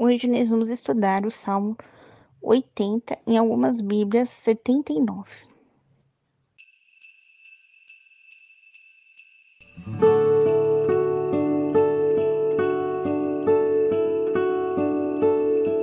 Hoje 0.00 0.28
nós 0.28 0.48
vamos 0.48 0.70
estudar 0.70 1.26
o 1.26 1.30
Salmo 1.30 1.76
80, 2.40 3.18
em 3.26 3.36
algumas 3.36 3.80
Bíblias 3.80 4.30
79. 4.30 5.28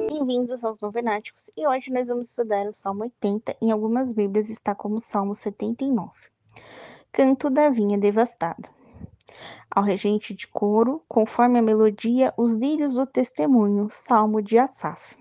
Bem-vindos 0.08 0.64
aos 0.64 0.80
Novenáticos 0.80 1.52
e 1.58 1.68
hoje 1.68 1.92
nós 1.92 2.08
vamos 2.08 2.30
estudar 2.30 2.66
o 2.70 2.74
Salmo 2.74 3.04
80, 3.04 3.58
em 3.62 3.70
algumas 3.70 4.14
Bíblias 4.14 4.50
está 4.50 4.74
como 4.74 5.02
Salmo 5.02 5.36
79. 5.36 6.10
Canto 7.12 7.50
da 7.50 7.68
vinha 7.68 7.98
devastada 7.98 8.75
ao 9.70 9.84
regente 9.84 10.34
de 10.34 10.48
coro, 10.48 11.04
conforme 11.08 11.60
a 11.60 11.62
melodia, 11.62 12.34
os 12.38 12.54
lírios 12.54 12.96
do 12.96 13.06
testemunho, 13.06 13.88
salmo 13.90 14.42
de 14.42 14.58
Asaf. 14.58 15.18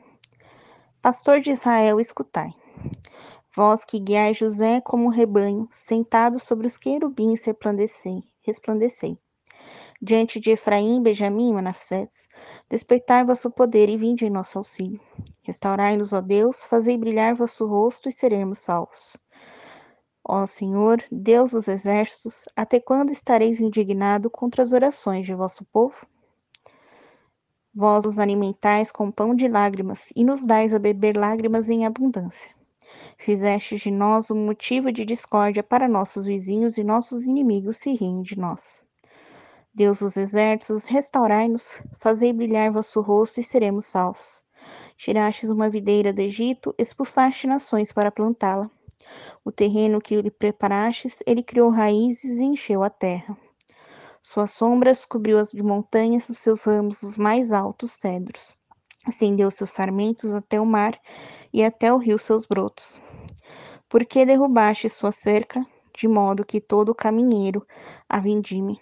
Pastor 1.03 1.41
de 1.41 1.51
Israel, 1.51 2.01
escutai. 2.01 2.51
Vós 3.57 3.85
que 3.85 3.99
guiai 3.99 4.35
José 4.35 4.81
como 4.81 5.05
um 5.05 5.09
rebanho, 5.09 5.69
sentado 5.71 6.41
sobre 6.41 6.67
os 6.67 6.77
querubins, 6.77 7.45
resplandecei, 7.45 8.23
resplandecei. 8.41 9.19
Diante 10.03 10.41
de 10.41 10.51
Efraim, 10.51 11.03
Benjamim 11.03 11.51
e 11.51 11.53
Manassés, 11.53 12.29
despeitai 12.69 13.25
vosso 13.25 13.51
poder 13.51 13.89
e 13.89 13.97
vinde 13.97 14.27
em 14.27 14.31
nosso 14.31 14.59
auxílio. 14.59 15.01
Restaurai-nos, 15.43 16.13
ó 16.13 16.21
Deus, 16.21 16.65
fazei 16.65 16.99
brilhar 16.99 17.35
vosso 17.35 17.65
rosto 17.65 18.09
e 18.09 18.13
seremos 18.13 18.59
salvos. 18.59 19.17
Ó 20.27 20.47
Senhor, 20.47 21.05
Deus 21.13 21.51
dos 21.51 21.69
exércitos, 21.69 22.47
até 22.57 22.81
quando 22.81 23.11
estareis 23.11 23.61
indignado 23.61 24.31
contra 24.31 24.63
as 24.63 24.73
orações 24.73 25.27
de 25.27 25.35
vosso 25.35 25.67
povo? 25.67 26.07
Vós 27.75 28.07
os 28.07 28.19
alimentais 28.19 28.91
com 28.91 29.11
pão 29.11 29.35
de 29.35 29.47
lágrimas 29.47 30.11
e 30.17 30.25
nos 30.25 30.47
dais 30.47 30.73
a 30.73 30.79
beber 30.79 31.15
lágrimas 31.15 31.69
em 31.69 31.85
abundância. 31.85 32.51
Fizeste 33.19 33.77
de 33.77 33.91
nós 33.91 34.31
um 34.31 34.47
motivo 34.47 34.91
de 34.91 35.05
discórdia 35.05 35.63
para 35.63 35.87
nossos 35.87 36.25
vizinhos 36.25 36.79
e 36.79 36.85
nossos 36.85 37.27
inimigos 37.27 37.77
se 37.77 37.93
riem 37.93 38.23
de 38.23 38.39
nós. 38.39 38.83
Deus 39.75 39.99
dos 39.99 40.17
exércitos, 40.17 40.87
restaurai-nos, 40.87 41.83
fazei 41.99 42.33
brilhar 42.33 42.71
vosso 42.71 43.03
rosto 43.03 43.41
e 43.41 43.45
seremos 43.45 43.85
salvos. 43.85 44.41
Tirastes 44.97 45.51
uma 45.51 45.69
videira 45.69 46.15
do 46.15 46.21
Egito, 46.21 46.75
expulsaste 46.79 47.47
nações 47.47 47.93
para 47.93 48.11
plantá-la. 48.11 48.71
O 49.45 49.53
terreno 49.53 50.01
que 50.01 50.21
lhe 50.21 50.31
preparastes, 50.31 51.23
ele 51.27 51.43
criou 51.43 51.71
raízes 51.71 52.39
e 52.39 52.45
encheu 52.45 52.83
a 52.83 52.91
terra. 52.91 53.37
Suas 54.23 54.53
sombras 54.53 55.05
cobriu 55.05 55.39
as 55.39 55.51
de 55.51 55.63
montanhas, 55.63 56.29
os 56.31 56.39
seus 56.39 56.65
ramos 56.65 57.03
os 57.03 57.19
mais 57.19 57.53
altos 57.53 57.93
cedros. 57.93 58.57
Estendeu 59.07 59.51
seus 59.51 59.71
sarmentos 59.71 60.35
até 60.35 60.59
o 60.59 60.65
mar 60.65 60.99
e 61.53 61.63
até 61.63 61.93
o 61.93 61.99
rio 61.99 62.19
seus 62.19 62.47
brotos. 62.47 62.99
Por 63.87 64.05
que 64.07 64.25
derrubaste 64.25 64.89
sua 64.89 65.13
cerca, 65.13 65.65
de 65.95 66.09
modo 66.09 66.45
que 66.45 66.61
todo 66.61 66.95
caminheiro 66.95 67.67
a 68.09 68.19
vindime? 68.19 68.81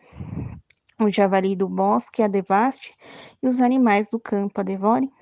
O 1.01 1.11
javali 1.11 1.57
do 1.57 1.69
bosque 1.69 2.23
a 2.23 2.29
devaste 2.29 2.95
e 3.43 3.49
os 3.49 3.61
animais 3.61 4.09
do 4.09 4.21
campo 4.21 4.61
a 4.61 4.63
devorem? 4.63 5.13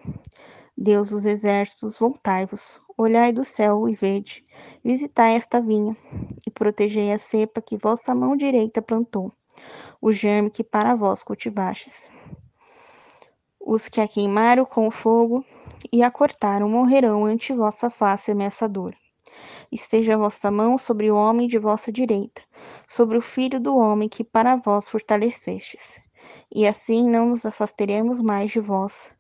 Deus 0.77 1.09
dos 1.09 1.25
exércitos, 1.25 1.97
voltai-vos, 1.97 2.79
olhai 3.01 3.33
do 3.33 3.45
céu 3.45 3.89
e 3.89 3.95
vede, 3.95 4.45
visitai 4.85 5.35
esta 5.35 5.61
vinha, 5.61 5.97
e 6.47 6.51
protegei 6.51 7.11
a 7.13 7.19
cepa 7.19 7.63
que 7.63 7.79
vossa 7.79 8.15
mão 8.15 8.37
direita 8.37 8.83
plantou, 8.83 9.33
o 10.01 10.13
germe 10.13 10.51
que 10.51 10.63
para 10.63 10.95
vós 10.95 11.23
cultivastes. 11.23 12.11
Os 13.59 13.89
que 13.89 14.01
a 14.01 14.09
queimaram 14.09 14.67
com 14.67 14.87
o 14.87 14.91
fogo 14.91 15.45
e 15.91 16.03
a 16.03 16.11
cortaram 16.11 16.69
morrerão 16.69 17.25
ante 17.25 17.55
vossa 17.55 17.89
face 17.89 18.33
ameaçadora. 18.33 18.97
Esteja 19.73 20.15
a 20.15 20.19
vossa 20.19 20.51
mão 20.51 20.77
sobre 20.77 21.11
o 21.11 21.17
homem 21.17 21.49
de 21.49 21.59
vossa 21.59 21.91
direita, 21.91 22.43
sobre 22.87 23.17
o 23.17 23.23
filho 23.23 23.59
do 23.59 23.77
homem 23.77 24.09
que 24.09 24.25
para 24.25 24.57
vós 24.57 24.89
fortalecestes. 24.89 25.99
E 26.55 26.67
assim 26.67 27.09
não 27.09 27.31
nos 27.31 27.47
afastaremos 27.47 28.21
mais 28.21 28.51
de 28.51 28.61
vós. 28.61 29.11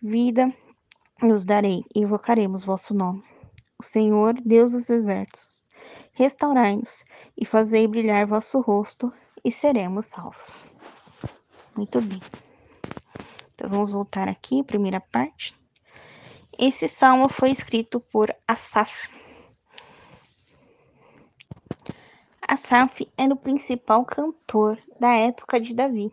Vida 0.00 0.52
nos 1.26 1.44
darei 1.44 1.84
invocaremos 1.94 2.64
vosso 2.64 2.92
nome. 2.92 3.22
O 3.78 3.82
Senhor, 3.82 4.34
Deus 4.44 4.72
dos 4.72 4.90
exércitos, 4.90 5.62
restaurai-nos 6.12 7.04
e 7.36 7.46
fazei 7.46 7.86
brilhar 7.86 8.26
vosso 8.26 8.60
rosto 8.60 9.12
e 9.44 9.50
seremos 9.50 10.06
salvos. 10.06 10.68
Muito 11.76 12.00
bem. 12.00 12.20
Então 13.54 13.68
vamos 13.68 13.92
voltar 13.92 14.28
aqui, 14.28 14.62
primeira 14.62 15.00
parte. 15.00 15.56
Esse 16.58 16.88
salmo 16.88 17.28
foi 17.28 17.50
escrito 17.50 18.00
por 18.00 18.34
Asaf. 18.46 19.08
Asaf 22.46 23.08
era 23.16 23.32
o 23.32 23.36
principal 23.36 24.04
cantor 24.04 24.78
da 25.00 25.14
época 25.14 25.60
de 25.60 25.72
Davi. 25.74 26.12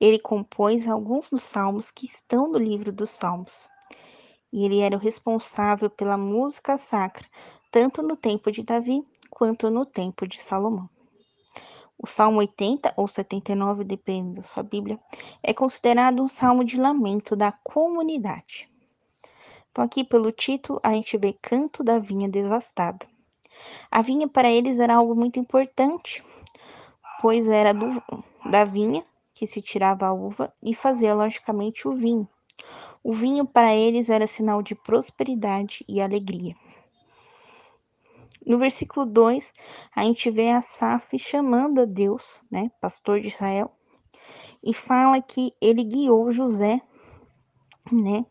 Ele 0.00 0.18
compôs 0.18 0.86
alguns 0.86 1.28
dos 1.28 1.42
salmos 1.42 1.90
que 1.90 2.06
estão 2.06 2.48
no 2.48 2.58
livro 2.58 2.92
dos 2.92 3.10
Salmos 3.10 3.68
e 4.52 4.64
ele 4.64 4.80
era 4.80 4.96
o 4.96 5.00
responsável 5.00 5.90
pela 5.90 6.16
música 6.16 6.76
sacra, 6.76 7.26
tanto 7.70 8.02
no 8.02 8.16
tempo 8.16 8.50
de 8.50 8.62
Davi 8.62 9.04
quanto 9.30 9.70
no 9.70 9.84
tempo 9.84 10.26
de 10.26 10.40
Salomão. 10.40 10.88
O 12.00 12.06
Salmo 12.06 12.38
80 12.38 12.94
ou 12.96 13.08
79, 13.08 13.82
depende 13.82 14.36
da 14.36 14.42
sua 14.42 14.62
Bíblia, 14.62 14.98
é 15.42 15.52
considerado 15.52 16.22
um 16.22 16.28
salmo 16.28 16.64
de 16.64 16.76
lamento 16.76 17.34
da 17.34 17.50
comunidade. 17.50 18.70
Então, 19.70 19.84
aqui 19.84 20.04
pelo 20.04 20.30
título, 20.30 20.80
a 20.82 20.92
gente 20.92 21.18
vê 21.18 21.32
Canto 21.32 21.82
da 21.82 21.98
Vinha 21.98 22.28
Devastada. 22.28 23.06
A 23.90 24.00
vinha 24.00 24.28
para 24.28 24.50
eles 24.50 24.78
era 24.78 24.94
algo 24.94 25.14
muito 25.14 25.40
importante, 25.40 26.24
pois 27.20 27.48
era 27.48 27.74
do, 27.74 28.02
da 28.48 28.64
vinha 28.64 29.04
que 29.34 29.46
se 29.46 29.60
tirava 29.60 30.06
a 30.06 30.12
uva 30.12 30.52
e 30.62 30.74
fazia, 30.74 31.14
logicamente, 31.14 31.86
o 31.86 31.94
vinho. 31.94 32.28
O 33.02 33.12
vinho 33.12 33.46
para 33.46 33.74
eles 33.74 34.10
era 34.10 34.26
sinal 34.26 34.62
de 34.62 34.74
prosperidade 34.74 35.84
e 35.88 36.00
alegria. 36.00 36.54
No 38.44 38.58
versículo 38.58 39.04
2, 39.04 39.52
a 39.94 40.02
gente 40.04 40.30
vê 40.30 40.50
Asaf 40.50 41.18
chamando 41.18 41.82
a 41.82 41.84
Deus, 41.84 42.40
né, 42.50 42.70
pastor 42.80 43.20
de 43.20 43.28
Israel, 43.28 43.70
e 44.64 44.72
fala 44.72 45.20
que 45.20 45.52
ele 45.60 45.84
guiou 45.84 46.32
José, 46.32 46.80
né, 47.92 48.24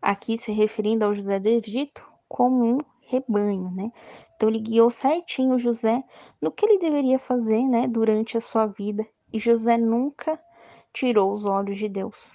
aqui 0.00 0.38
se 0.38 0.52
referindo 0.52 1.04
ao 1.04 1.14
José 1.14 1.40
do 1.40 1.48
Egito, 1.48 2.06
como 2.28 2.64
um 2.64 2.78
rebanho, 3.06 3.70
né? 3.70 3.90
Então 4.36 4.48
ele 4.48 4.60
guiou 4.60 4.90
certinho 4.90 5.58
José 5.58 6.02
no 6.40 6.50
que 6.52 6.64
ele 6.64 6.78
deveria 6.78 7.18
fazer, 7.18 7.66
né, 7.66 7.86
durante 7.88 8.36
a 8.36 8.40
sua 8.40 8.66
vida, 8.66 9.06
e 9.32 9.38
José 9.38 9.76
nunca 9.76 10.40
tirou 10.92 11.32
os 11.32 11.44
olhos 11.44 11.78
de 11.78 11.88
Deus. 11.88 12.32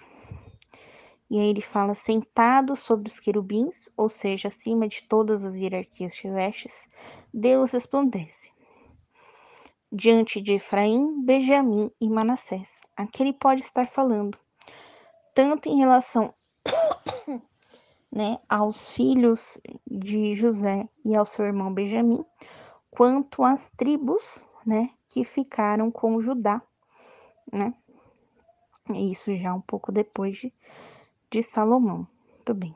E 1.30 1.40
aí 1.40 1.50
ele 1.50 1.62
fala 1.62 1.94
sentado 1.94 2.76
sobre 2.76 3.08
os 3.08 3.20
querubins, 3.20 3.88
ou 3.96 4.10
seja, 4.10 4.48
acima 4.48 4.88
de 4.88 5.04
todas 5.04 5.46
as 5.46 5.56
hierarquias 5.56 6.16
celestes, 6.16 6.88
Deus 7.34 7.72
resplandece. 7.72 8.52
Diante 9.92 10.42
de 10.42 10.54
Efraim, 10.54 11.24
Benjamim 11.24 11.92
e 12.02 12.10
Manassés. 12.10 12.82
Aqui 12.96 13.24
ele 13.24 13.34
pode 13.34 13.62
estar 13.62 13.88
falando 13.88 14.38
tanto 15.34 15.70
em 15.70 15.78
relação 15.78 16.34
né, 18.12 18.38
aos 18.50 18.90
filhos 18.90 19.58
de 19.90 20.36
José 20.36 20.88
e 21.06 21.16
ao 21.16 21.26
seu 21.26 21.46
irmão 21.46 21.74
Benjamim, 21.74 22.26
quanto 22.90 23.44
às 23.44 23.70
tribos, 23.70 24.44
né, 24.66 24.90
que 25.08 25.24
ficaram 25.24 25.90
com 25.90 26.20
Judá, 26.20 26.62
né? 27.52 27.74
Isso 28.96 29.36
já 29.36 29.54
um 29.54 29.62
pouco 29.62 29.92
depois 29.92 30.38
de 30.38 30.54
de 31.32 31.44
Salomão. 31.44 32.08
Muito 32.36 32.54
bem. 32.54 32.76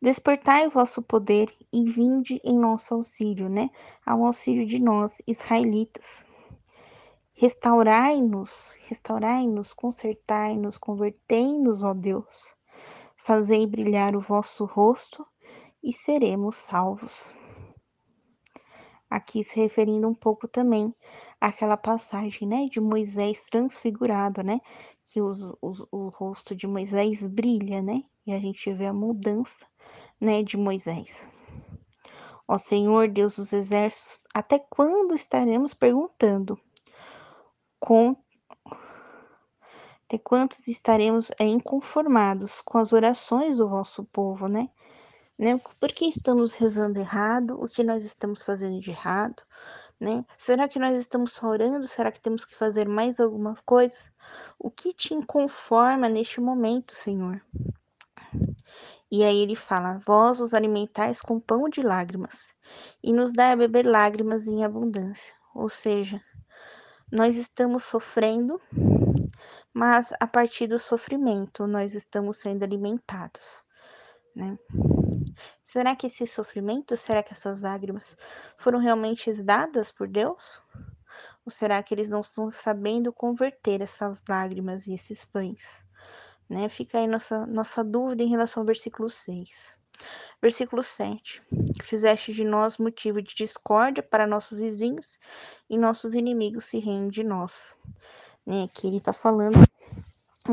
Despertai 0.00 0.66
o 0.66 0.70
vosso 0.70 1.02
poder 1.02 1.52
e 1.72 1.84
vinde 1.84 2.40
em 2.44 2.56
nosso 2.58 2.94
auxílio, 2.94 3.48
né? 3.48 3.70
Ao 4.06 4.24
auxílio 4.24 4.66
de 4.66 4.78
nós, 4.78 5.20
israelitas. 5.26 6.24
Restaurai-nos, 7.34 8.74
restaurai-nos, 8.86 9.72
consertai-nos, 9.72 10.78
convertei-nos, 10.78 11.82
ó 11.82 11.94
Deus. 11.94 12.54
Fazei 13.16 13.66
brilhar 13.66 14.16
o 14.16 14.20
vosso 14.20 14.64
rosto 14.64 15.26
e 15.82 15.92
seremos 15.92 16.56
salvos. 16.56 17.32
Aqui 19.10 19.42
se 19.42 19.56
referindo 19.56 20.06
um 20.06 20.14
pouco 20.14 20.46
também 20.46 20.94
àquela 21.40 21.76
passagem, 21.76 22.46
né, 22.46 22.66
de 22.70 22.80
Moisés 22.80 23.44
transfigurado, 23.50 24.42
né, 24.42 24.60
que 25.08 25.20
os, 25.20 25.40
os, 25.60 25.86
o 25.90 26.08
rosto 26.08 26.54
de 26.54 26.66
Moisés 26.66 27.26
brilha, 27.26 27.82
né? 27.82 28.04
E 28.26 28.32
a 28.32 28.38
gente 28.38 28.72
vê 28.72 28.86
a 28.86 28.92
mudança, 28.92 29.66
né, 30.20 30.42
de 30.42 30.56
Moisés. 30.56 31.28
Ó 32.46 32.56
Senhor, 32.58 33.08
Deus 33.08 33.36
dos 33.36 33.52
exércitos, 33.52 34.22
até 34.34 34.58
quando 34.58 35.14
estaremos 35.14 35.74
perguntando? 35.74 36.58
Com 37.80 38.16
Até 40.06 40.18
quantos 40.18 40.66
estaremos 40.68 41.30
é, 41.38 41.44
inconformados 41.44 42.60
com 42.62 42.78
as 42.78 42.92
orações 42.92 43.58
do 43.58 43.68
vosso 43.68 44.04
povo, 44.04 44.48
né? 44.48 44.68
né? 45.38 45.60
Por 45.78 45.92
que 45.92 46.06
estamos 46.06 46.54
rezando 46.54 46.98
errado? 46.98 47.62
O 47.62 47.68
que 47.68 47.84
nós 47.84 48.04
estamos 48.04 48.42
fazendo 48.42 48.80
de 48.80 48.90
errado? 48.90 49.42
Né? 50.00 50.24
Será 50.36 50.68
que 50.68 50.78
nós 50.78 50.98
estamos 50.98 51.42
orando? 51.42 51.86
Será 51.86 52.12
que 52.12 52.20
temos 52.20 52.44
que 52.44 52.54
fazer 52.54 52.88
mais 52.88 53.18
alguma 53.18 53.56
coisa? 53.64 53.98
O 54.58 54.70
que 54.70 54.92
te 54.92 55.12
inconforma 55.12 56.08
neste 56.08 56.40
momento, 56.40 56.94
Senhor? 56.94 57.42
E 59.10 59.24
aí 59.24 59.38
ele 59.38 59.56
fala: 59.56 59.98
Vós 60.06 60.38
os 60.38 60.54
alimentais 60.54 61.20
com 61.20 61.40
pão 61.40 61.68
de 61.68 61.82
lágrimas, 61.82 62.54
e 63.02 63.12
nos 63.12 63.32
dá 63.32 63.52
a 63.52 63.56
beber 63.56 63.86
lágrimas 63.86 64.46
em 64.46 64.64
abundância. 64.64 65.34
Ou 65.54 65.68
seja, 65.68 66.22
nós 67.10 67.36
estamos 67.36 67.84
sofrendo, 67.84 68.60
mas 69.72 70.12
a 70.20 70.26
partir 70.26 70.66
do 70.66 70.78
sofrimento 70.78 71.66
nós 71.66 71.94
estamos 71.94 72.36
sendo 72.36 72.62
alimentados, 72.64 73.64
né? 74.36 74.58
Será 75.62 75.94
que 75.94 76.06
esse 76.06 76.26
sofrimento, 76.26 76.96
será 76.96 77.22
que 77.22 77.32
essas 77.32 77.62
lágrimas 77.62 78.16
foram 78.56 78.78
realmente 78.78 79.32
dadas 79.42 79.90
por 79.90 80.08
Deus? 80.08 80.62
Ou 81.44 81.50
será 81.50 81.82
que 81.82 81.94
eles 81.94 82.08
não 82.08 82.20
estão 82.20 82.50
sabendo 82.50 83.12
converter 83.12 83.80
essas 83.80 84.22
lágrimas 84.28 84.86
e 84.86 84.94
esses 84.94 85.24
pães? 85.24 85.82
Né? 86.48 86.68
Fica 86.68 86.98
aí 86.98 87.06
nossa, 87.06 87.46
nossa 87.46 87.84
dúvida 87.84 88.22
em 88.22 88.28
relação 88.28 88.62
ao 88.62 88.66
versículo 88.66 89.10
6. 89.10 89.76
Versículo 90.40 90.82
7. 90.82 91.42
Fizeste 91.82 92.32
de 92.32 92.44
nós 92.44 92.78
motivo 92.78 93.20
de 93.20 93.34
discórdia 93.34 94.02
para 94.02 94.26
nossos 94.26 94.60
vizinhos 94.60 95.18
e 95.68 95.76
nossos 95.76 96.14
inimigos 96.14 96.66
se 96.66 96.78
riem 96.78 97.08
de 97.08 97.24
nós. 97.24 97.74
Né? 98.46 98.64
Aqui 98.64 98.86
ele 98.86 98.98
está 98.98 99.12
falando 99.12 99.58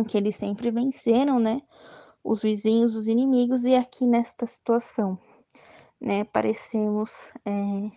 que 0.04 0.18
eles 0.18 0.36
sempre 0.36 0.72
venceram, 0.72 1.40
né? 1.40 1.62
Os 2.28 2.42
vizinhos, 2.42 2.96
os 2.96 3.08
inimigos, 3.08 3.66
e 3.66 3.76
aqui 3.76 4.08
nesta 4.08 4.48
situação, 4.48 5.16
né? 6.02 6.24
Parecemos 6.24 7.32
é, 7.46 7.92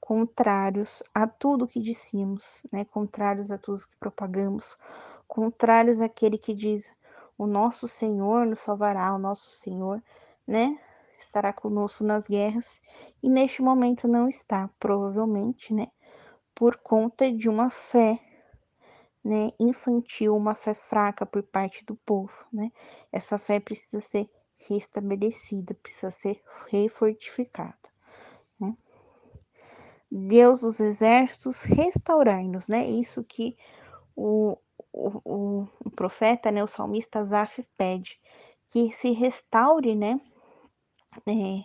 contrários 0.00 1.02
a 1.14 1.26
tudo 1.26 1.66
que 1.66 1.78
dissemos, 1.78 2.62
né? 2.72 2.86
Contrários 2.86 3.50
a 3.50 3.58
tudo 3.58 3.86
que 3.86 3.96
propagamos, 4.00 4.78
contrários 5.26 6.00
àquele 6.00 6.38
que 6.38 6.54
diz: 6.54 6.96
o 7.36 7.46
nosso 7.46 7.86
Senhor 7.86 8.46
nos 8.46 8.60
salvará, 8.60 9.14
o 9.14 9.18
nosso 9.18 9.50
Senhor, 9.50 10.02
né? 10.46 10.78
Estará 11.18 11.52
conosco 11.52 12.04
nas 12.04 12.26
guerras 12.26 12.80
e 13.22 13.28
neste 13.28 13.60
momento 13.60 14.08
não 14.08 14.26
está, 14.26 14.70
provavelmente, 14.80 15.74
né? 15.74 15.88
Por 16.54 16.78
conta 16.78 17.30
de 17.30 17.46
uma 17.46 17.68
fé, 17.68 18.18
né? 19.28 19.50
Infantil, 19.60 20.34
uma 20.34 20.54
fé 20.54 20.72
fraca 20.72 21.26
por 21.26 21.42
parte 21.42 21.84
do 21.84 21.94
povo, 21.94 22.32
né? 22.50 22.72
Essa 23.12 23.36
fé 23.36 23.60
precisa 23.60 24.00
ser 24.00 24.26
restabelecida, 24.68 25.74
precisa 25.74 26.10
ser 26.10 26.42
refortificada, 26.68 27.76
né? 28.58 28.72
Deus 30.10 30.62
dos 30.62 30.80
exércitos, 30.80 31.62
restaurai-nos, 31.62 32.68
né? 32.68 32.88
Isso 32.88 33.22
que 33.22 33.54
o, 34.16 34.56
o, 34.90 35.66
o, 35.84 35.90
profeta, 35.90 36.50
né, 36.50 36.64
o 36.64 36.66
salmista 36.66 37.22
Zaf 37.22 37.62
pede 37.76 38.18
que 38.66 38.90
se 38.92 39.12
restaure, 39.12 39.94
né, 39.94 40.18
é, 41.26 41.64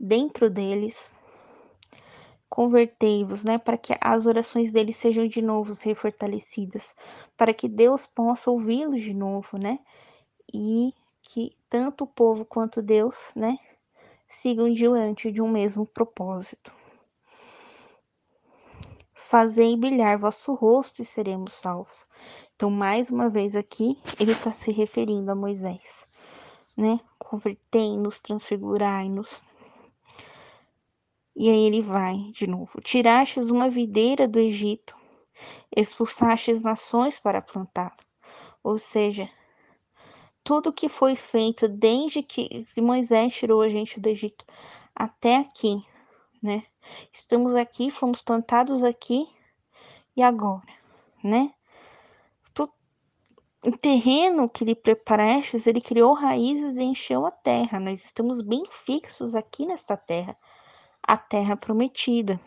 dentro 0.00 0.48
deles, 0.48 1.10
convertei-vos, 2.52 3.44
né, 3.44 3.56
para 3.56 3.78
que 3.78 3.96
as 3.98 4.26
orações 4.26 4.70
deles 4.70 4.98
sejam 4.98 5.26
de 5.26 5.40
novo 5.40 5.72
refortalecidas, 5.82 6.94
para 7.34 7.54
que 7.54 7.66
Deus 7.66 8.04
possa 8.04 8.50
ouvi-los 8.50 9.00
de 9.00 9.14
novo, 9.14 9.56
né, 9.56 9.78
e 10.52 10.92
que 11.22 11.56
tanto 11.70 12.04
o 12.04 12.06
povo 12.06 12.44
quanto 12.44 12.82
Deus, 12.82 13.16
né, 13.34 13.56
sigam 14.28 14.70
diante 14.70 15.32
de 15.32 15.40
um 15.40 15.48
mesmo 15.48 15.86
propósito. 15.86 16.70
Fazei 19.14 19.74
brilhar 19.74 20.18
vosso 20.18 20.52
rosto 20.52 21.00
e 21.00 21.06
seremos 21.06 21.54
salvos. 21.54 22.06
Então, 22.54 22.68
mais 22.68 23.08
uma 23.08 23.30
vez 23.30 23.56
aqui, 23.56 23.98
ele 24.20 24.32
está 24.32 24.52
se 24.52 24.70
referindo 24.70 25.32
a 25.32 25.34
Moisés, 25.34 26.06
né? 26.76 27.00
Convertei-nos, 27.18 28.20
transfigurai-nos. 28.20 29.42
E 31.34 31.48
aí 31.48 31.66
ele 31.66 31.80
vai 31.80 32.16
de 32.32 32.46
novo. 32.46 32.80
Tirastes 32.80 33.48
uma 33.50 33.70
videira 33.70 34.28
do 34.28 34.38
Egito, 34.38 34.94
expulsastes 35.74 36.62
nações 36.62 37.18
para 37.18 37.40
plantá-la. 37.40 37.96
Ou 38.62 38.78
seja, 38.78 39.28
tudo 40.44 40.72
que 40.72 40.88
foi 40.88 41.16
feito 41.16 41.68
desde 41.68 42.22
que 42.22 42.64
Moisés 42.78 43.34
tirou 43.34 43.62
a 43.62 43.68
gente 43.68 43.98
do 43.98 44.08
Egito 44.08 44.44
até 44.94 45.36
aqui, 45.36 45.82
né? 46.42 46.64
Estamos 47.12 47.54
aqui, 47.54 47.90
fomos 47.90 48.20
plantados 48.20 48.84
aqui 48.84 49.26
e 50.16 50.22
agora, 50.22 50.68
né? 51.22 51.52
O 53.64 53.70
terreno 53.70 54.48
que 54.48 54.64
lhe 54.64 54.74
preparastes, 54.74 55.68
ele 55.68 55.80
criou 55.80 56.14
raízes 56.14 56.76
e 56.76 56.82
encheu 56.82 57.24
a 57.24 57.30
terra. 57.30 57.78
Nós 57.78 58.04
estamos 58.04 58.42
bem 58.42 58.64
fixos 58.68 59.36
aqui 59.36 59.64
nesta 59.64 59.96
terra, 59.96 60.36
a 61.02 61.16
terra 61.16 61.56
prometida. 61.56 62.40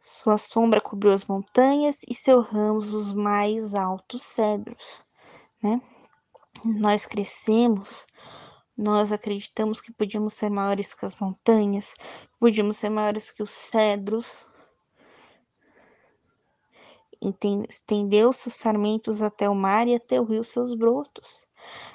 Sua 0.00 0.38
sombra 0.38 0.80
cobriu 0.80 1.12
as 1.12 1.24
montanhas 1.24 2.00
e 2.08 2.14
seus 2.14 2.48
ramos 2.48 2.92
os 2.92 3.12
mais 3.12 3.74
altos 3.74 4.22
cedros, 4.22 5.04
né? 5.62 5.80
Nós 6.64 7.06
crescemos 7.06 8.06
nós 8.76 9.10
acreditamos 9.10 9.80
que 9.80 9.90
podíamos 9.90 10.34
ser 10.34 10.50
maiores 10.50 10.92
que 10.92 11.06
as 11.06 11.18
montanhas, 11.18 11.94
podíamos 12.38 12.76
ser 12.76 12.90
maiores 12.90 13.30
que 13.30 13.42
os 13.42 13.50
cedros. 13.50 14.46
Estendeu 17.70 18.34
seus 18.34 18.56
sarmentos 18.56 19.22
até 19.22 19.48
o 19.48 19.54
mar 19.54 19.88
e 19.88 19.94
até 19.94 20.20
o 20.20 20.24
rio 20.24 20.44
seus 20.44 20.74
brotos. 20.74 21.45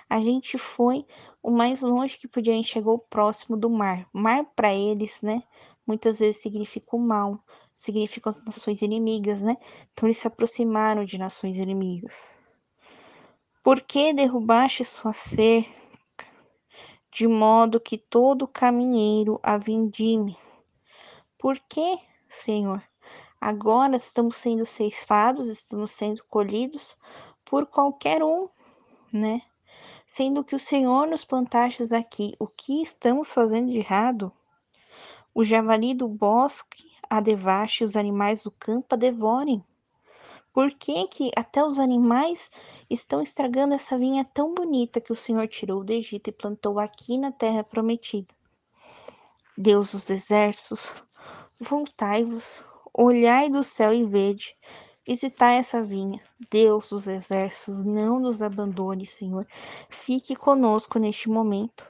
A 0.10 0.20
gente 0.22 0.58
foi 0.58 1.06
o 1.42 1.52
mais 1.52 1.82
longe 1.82 2.18
que 2.18 2.28
podia, 2.28 2.54
a 2.54 2.56
gente 2.56 2.70
chegou 2.70 3.00
próximo 3.00 3.58
do 3.58 3.70
mar. 3.70 4.08
Mar 4.14 4.46
para 4.56 4.74
eles, 4.74 5.22
né? 5.22 5.44
Muitas 5.86 6.20
vezes 6.20 6.42
significa 6.42 6.96
o 6.96 7.00
mal, 7.00 7.40
significa 7.76 8.30
as 8.30 8.44
nações 8.44 8.82
inimigas, 8.82 9.42
né? 9.42 9.58
Então 9.94 10.08
eles 10.08 10.18
se 10.18 10.28
aproximaram 10.28 11.04
de 11.04 11.18
nações 11.18 11.58
inimigas. 11.58 12.36
Por 13.64 13.82
que 13.82 14.14
derrubaste 14.14 14.84
sua 14.84 15.14
cerca? 15.14 15.82
de 17.12 17.28
modo 17.28 17.80
que 17.80 17.98
todo 17.98 18.48
caminheiro 18.48 19.38
a 19.44 19.58
vindime. 19.58 20.38
Por 21.38 21.60
que, 21.60 21.98
Senhor? 22.30 22.82
Agora 23.40 23.98
estamos 23.98 24.38
sendo 24.38 24.66
ceifados, 24.66 25.48
estamos 25.48 25.92
sendo 25.92 26.24
colhidos 26.26 26.96
por 27.44 27.66
qualquer 27.66 28.24
um, 28.24 28.48
né? 29.12 29.42
Sendo 30.14 30.44
que 30.44 30.54
o 30.54 30.60
Senhor 30.60 31.08
nos 31.08 31.24
plantastes 31.24 31.94
aqui, 31.94 32.34
o 32.38 32.46
que 32.46 32.84
estamos 32.84 33.32
fazendo 33.32 33.72
de 33.72 33.78
errado? 33.78 34.30
O 35.34 35.42
javali 35.42 35.94
do 35.94 36.06
bosque 36.06 36.84
a 37.10 37.22
devaste, 37.22 37.86
os 37.86 37.96
animais 37.96 38.44
do 38.44 38.52
campo 38.52 38.94
a 38.94 38.98
devorem. 38.98 39.64
Por 40.52 40.70
que, 40.72 41.08
que 41.08 41.32
até 41.34 41.64
os 41.64 41.80
animais 41.80 42.52
estão 42.90 43.22
estragando 43.22 43.74
essa 43.74 43.98
vinha 43.98 44.26
tão 44.26 44.54
bonita 44.54 45.00
que 45.00 45.14
o 45.14 45.16
Senhor 45.16 45.48
tirou 45.48 45.82
do 45.82 45.94
Egito 45.94 46.30
e 46.30 46.34
plantou 46.34 46.78
aqui 46.78 47.18
na 47.18 47.32
terra 47.32 47.64
prometida? 47.64 48.36
Deus 49.58 49.94
dos 49.94 50.04
desertos, 50.04 50.94
voltai-vos, 51.58 52.62
olhai 52.94 53.50
do 53.50 53.64
céu 53.64 53.94
e 53.94 54.04
vede, 54.04 54.58
visitai 55.08 55.58
essa 55.58 55.82
vinha. 55.84 56.22
Deus 56.50 56.90
dos 56.90 57.08
exércitos, 57.08 57.84
não 57.84 58.20
nos 58.20 58.42
abandone, 58.42 59.06
Senhor. 59.06 59.46
Fique 59.90 60.36
conosco 60.36 61.00
neste 61.00 61.30
momento. 61.30 61.88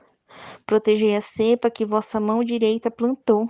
Protegei 0.66 1.16
a 1.16 1.22
cepa 1.22 1.70
que 1.70 1.86
vossa 1.86 2.20
mão 2.20 2.42
direita 2.42 2.90
plantou, 2.90 3.50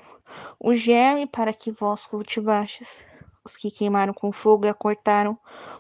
o 0.60 0.74
germe 0.74 1.28
para 1.28 1.54
que 1.54 1.72
vós 1.72 2.08
cultivastes 2.08 3.04
os 3.44 3.58
que 3.58 3.72
queimaram 3.72 4.14
com 4.14 4.32
fogo 4.32 4.66
e 4.66 4.70
a 4.70 4.74
cortaram, 4.74 5.38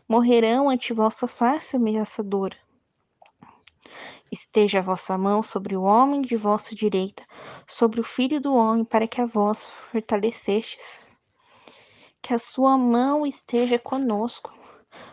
morrerão 0.08 0.70
ante 0.70 0.94
vossa 0.94 1.28
face 1.28 1.76
ameaçadora. 1.76 2.58
Esteja 4.32 4.80
a 4.80 4.82
vossa 4.82 5.18
mão 5.18 5.44
sobre 5.44 5.76
o 5.76 5.84
homem 5.84 6.22
de 6.22 6.36
vossa 6.36 6.74
direita, 6.74 7.24
sobre 7.68 8.00
o 8.00 8.04
filho 8.04 8.40
do 8.40 8.54
homem, 8.56 8.86
para 8.86 9.08
que 9.08 9.22
a 9.22 9.26
vós 9.26 9.66
fortalecestes. 9.92 11.06
Que 12.22 12.34
a 12.34 12.40
sua 12.40 12.78
mão 12.78 13.26
esteja 13.26 13.78
conosco, 13.80 14.54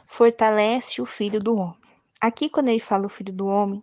fortalece 0.06 1.00
o 1.00 1.06
filho 1.06 1.40
do 1.40 1.56
homem. 1.56 1.78
Aqui, 2.20 2.48
quando 2.48 2.68
ele 2.68 2.80
fala 2.80 3.06
o 3.06 3.08
filho 3.08 3.32
do 3.32 3.46
homem, 3.46 3.82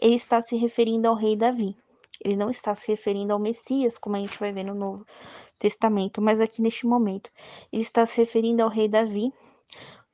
ele 0.00 0.14
está 0.16 0.40
se 0.42 0.56
referindo 0.56 1.08
ao 1.08 1.14
rei 1.14 1.36
Davi. 1.36 1.76
Ele 2.24 2.36
não 2.36 2.50
está 2.50 2.74
se 2.74 2.88
referindo 2.88 3.32
ao 3.32 3.38
Messias, 3.38 3.96
como 3.98 4.16
a 4.16 4.18
gente 4.18 4.38
vai 4.38 4.52
ver 4.52 4.64
no 4.64 4.74
Novo 4.74 5.06
Testamento, 5.58 6.20
mas 6.20 6.40
aqui 6.40 6.62
neste 6.62 6.86
momento 6.86 7.30
ele 7.72 7.82
está 7.82 8.04
se 8.06 8.16
referindo 8.18 8.62
ao 8.62 8.68
rei 8.68 8.88
Davi, 8.88 9.32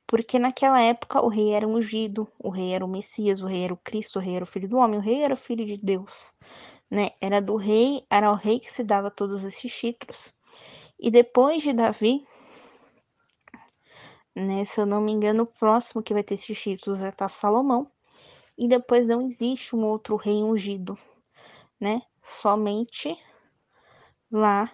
Porque 0.07 0.37
naquela 0.37 0.79
época 0.81 1.21
o 1.23 1.27
rei 1.27 1.53
era 1.53 1.67
ungido, 1.67 2.27
o 2.39 2.49
rei 2.49 2.73
era 2.73 2.85
o 2.85 2.87
Messias, 2.87 3.41
o 3.41 3.47
rei 3.47 3.63
era 3.63 3.73
o 3.73 3.77
Cristo, 3.77 4.19
o 4.19 4.21
rei 4.21 4.35
era 4.35 4.43
o 4.43 4.47
filho 4.47 4.69
do 4.69 4.77
homem, 4.77 4.99
o 4.99 5.01
rei 5.01 5.23
era 5.23 5.33
o 5.33 5.37
filho 5.37 5.65
de 5.65 5.77
Deus, 5.77 6.33
né? 6.89 7.09
Era 7.19 7.41
do 7.41 7.55
rei, 7.55 8.05
era 8.09 8.31
o 8.31 8.35
rei 8.35 8.59
que 8.59 8.71
se 8.71 8.83
dava 8.83 9.09
todos 9.09 9.43
esses 9.43 9.73
títulos. 9.75 10.33
E 10.99 11.09
depois 11.11 11.61
de 11.63 11.73
Davi, 11.73 12.25
né, 14.35 14.65
se 14.65 14.81
eu 14.81 14.85
não 14.85 15.01
me 15.01 15.11
engano, 15.11 15.43
o 15.43 15.47
próximo 15.47 16.03
que 16.03 16.13
vai 16.13 16.23
ter 16.23 16.35
esses 16.35 16.59
títulos 16.59 17.01
é 17.01 17.11
tá 17.11 17.29
Salomão. 17.29 17.89
E 18.57 18.67
depois 18.67 19.07
não 19.07 19.21
existe 19.21 19.75
um 19.75 19.83
outro 19.85 20.15
rei 20.15 20.43
ungido, 20.43 20.97
né? 21.79 22.01
Somente 22.23 23.17
lá 24.31 24.71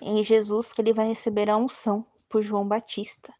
em 0.00 0.22
Jesus 0.22 0.72
que 0.72 0.80
ele 0.80 0.92
vai 0.92 1.08
receber 1.08 1.50
a 1.50 1.56
unção 1.56 2.06
por 2.28 2.42
João 2.42 2.66
Batista, 2.66 3.32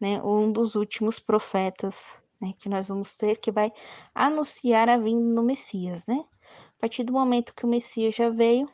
né? 0.00 0.22
Um 0.22 0.52
dos 0.52 0.74
últimos 0.74 1.18
profetas, 1.18 2.18
né, 2.40 2.52
que 2.58 2.68
nós 2.68 2.88
vamos 2.88 3.16
ter 3.16 3.36
que 3.36 3.50
vai 3.50 3.72
anunciar 4.14 4.88
a 4.88 4.98
vinda 4.98 5.34
do 5.34 5.42
Messias, 5.42 6.06
né? 6.06 6.24
A 6.76 6.80
partir 6.80 7.04
do 7.04 7.12
momento 7.12 7.54
que 7.54 7.64
o 7.64 7.68
Messias 7.68 8.14
já 8.14 8.28
veio, 8.28 8.68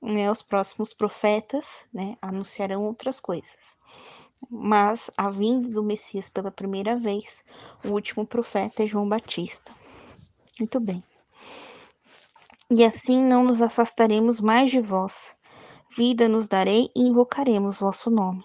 né, 0.00 0.30
os 0.30 0.42
próximos 0.42 0.92
profetas, 0.94 1.86
né, 1.92 2.16
anunciarão 2.20 2.84
outras 2.84 3.20
coisas. 3.20 3.76
Mas 4.50 5.10
a 5.16 5.30
vinda 5.30 5.68
do 5.68 5.82
Messias 5.82 6.28
pela 6.28 6.50
primeira 6.50 6.96
vez, 6.96 7.42
o 7.84 7.88
último 7.88 8.26
profeta 8.26 8.82
é 8.82 8.86
João 8.86 9.08
Batista. 9.08 9.74
Muito 10.58 10.78
bem. 10.80 11.02
E 12.70 12.84
assim 12.84 13.24
não 13.24 13.44
nos 13.44 13.60
afastaremos 13.60 14.40
mais 14.40 14.70
de 14.70 14.80
vós. 14.80 15.36
Vida 15.96 16.28
nos 16.28 16.48
darei 16.48 16.90
e 16.96 17.02
invocaremos 17.02 17.78
vosso 17.78 18.10
nome. 18.10 18.44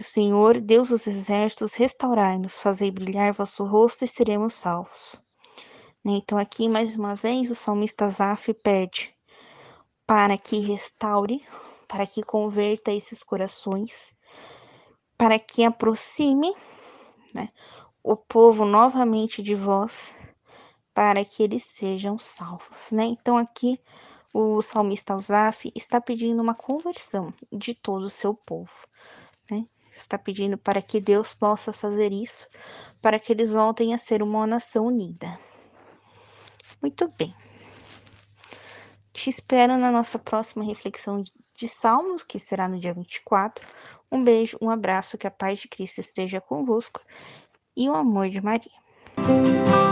Senhor, 0.00 0.60
Deus 0.60 0.88
dos 0.88 1.06
exércitos, 1.06 1.74
restaurai-nos, 1.74 2.58
fazei 2.58 2.90
brilhar 2.90 3.32
vosso 3.32 3.64
rosto 3.64 4.04
e 4.04 4.08
seremos 4.08 4.54
salvos. 4.54 5.20
Né, 6.04 6.14
então, 6.14 6.36
aqui 6.36 6.68
mais 6.68 6.96
uma 6.96 7.14
vez, 7.14 7.50
o 7.50 7.54
salmista 7.54 8.08
Zaf 8.08 8.52
pede 8.54 9.14
para 10.04 10.36
que 10.36 10.58
restaure, 10.58 11.42
para 11.92 12.06
que 12.06 12.22
converta 12.22 12.90
esses 12.90 13.22
corações, 13.22 14.16
para 15.14 15.38
que 15.38 15.62
aproxime 15.62 16.50
né, 17.34 17.50
o 18.02 18.16
povo 18.16 18.64
novamente 18.64 19.42
de 19.42 19.54
vós, 19.54 20.14
para 20.94 21.22
que 21.22 21.42
eles 21.42 21.64
sejam 21.64 22.18
salvos. 22.18 22.90
Né? 22.92 23.04
Então, 23.04 23.36
aqui 23.36 23.78
o 24.32 24.62
salmista 24.62 25.20
Zaf 25.20 25.70
está 25.76 26.00
pedindo 26.00 26.40
uma 26.40 26.54
conversão 26.54 27.30
de 27.52 27.74
todo 27.74 28.04
o 28.04 28.10
seu 28.10 28.34
povo. 28.34 28.72
Né? 29.50 29.66
Está 29.94 30.16
pedindo 30.16 30.56
para 30.56 30.80
que 30.80 30.98
Deus 30.98 31.34
possa 31.34 31.74
fazer 31.74 32.10
isso, 32.10 32.48
para 33.02 33.18
que 33.18 33.30
eles 33.30 33.52
voltem 33.52 33.92
a 33.92 33.98
ser 33.98 34.22
uma 34.22 34.46
nação 34.46 34.86
unida. 34.86 35.38
Muito 36.80 37.06
bem. 37.18 37.34
Te 39.12 39.28
espero 39.28 39.76
na 39.76 39.90
nossa 39.90 40.18
próxima 40.18 40.64
reflexão 40.64 41.22
de 41.62 41.68
Salmos, 41.68 42.24
que 42.24 42.40
será 42.40 42.68
no 42.68 42.76
dia 42.78 42.92
24. 42.92 43.64
Um 44.10 44.24
beijo, 44.24 44.58
um 44.60 44.68
abraço, 44.68 45.16
que 45.16 45.28
a 45.28 45.30
paz 45.30 45.60
de 45.60 45.68
Cristo 45.68 46.00
esteja 46.00 46.40
convosco 46.40 47.00
e 47.76 47.88
o 47.88 47.94
amor 47.94 48.28
de 48.28 48.40
Maria. 48.40 49.91